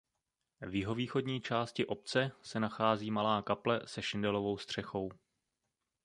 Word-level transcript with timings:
V 0.61 0.75
jihovýchodní 0.75 1.41
části 1.41 1.85
obce 1.85 2.31
se 2.41 2.59
nachází 2.59 3.11
malá 3.11 3.41
kaple 3.41 3.81
se 3.85 4.01
šindelovou 4.01 4.57
střechou. 4.57 5.09